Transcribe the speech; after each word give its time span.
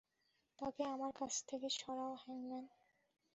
তাকে 0.59 0.83
আমার 0.85 1.11
কাছ 1.15 1.33
থেকে 1.47 1.67
সরাও, 1.71 2.13
হ্যাংম্যান। 2.23 2.65